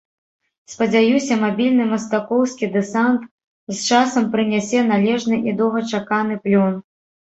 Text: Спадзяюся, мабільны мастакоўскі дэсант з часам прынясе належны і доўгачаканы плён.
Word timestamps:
Спадзяюся, 0.75 1.37
мабільны 1.43 1.85
мастакоўскі 1.91 2.71
дэсант 2.79 3.21
з 3.77 3.79
часам 3.89 4.23
прынясе 4.35 4.85
належны 4.93 5.35
і 5.53 5.59
доўгачаканы 5.65 6.35
плён. 6.47 6.87